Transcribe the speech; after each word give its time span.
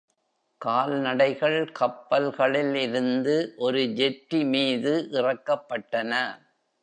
கால்நடைகள் 0.61 1.57
கப்பல்களில் 1.71 2.73
இருந்து 2.77 3.35
ஒரு 3.57 3.81
jetty 3.99 4.41
மீது 4.45 4.93
இறக்கப்பட்டன. 5.11 6.11